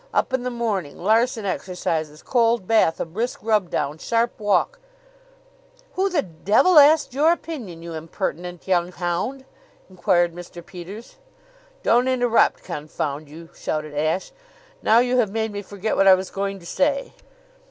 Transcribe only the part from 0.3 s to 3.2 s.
in the morning, Larsen Exercises, cold bath, a